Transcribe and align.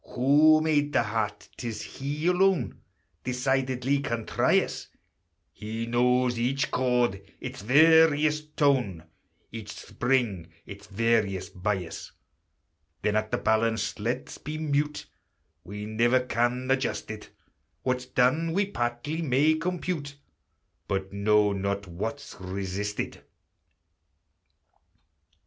Who 0.15 0.61
made 0.61 0.93
the 0.93 1.03
heart, 1.03 1.47
't 1.57 1.67
is 1.67 1.81
He 1.83 2.25
alone 2.25 2.81
Decidedly 3.23 3.99
can 3.99 4.25
try 4.25 4.57
us; 4.59 4.87
He 5.53 5.85
knows 5.85 6.39
each 6.39 6.71
chord, 6.71 7.21
its 7.39 7.61
various 7.61 8.43
tone, 8.43 9.03
Each 9.51 9.69
spring, 9.73 10.47
its 10.65 10.87
various 10.87 11.49
bias: 11.49 12.13
Then 13.03 13.15
at 13.15 13.29
the 13.29 13.37
balance 13.37 13.99
let's 13.99 14.39
be 14.39 14.57
mute, 14.57 15.05
We 15.63 15.85
never 15.85 16.21
can 16.21 16.71
adjust 16.71 17.11
it; 17.11 17.29
What's 17.83 18.07
done 18.07 18.53
we 18.53 18.65
partly 18.71 19.21
may 19.21 19.53
compute, 19.53 20.15
But 20.87 21.13
know 21.13 21.53
not 21.53 21.85
what's 21.85 22.37
resisted. 22.39 23.21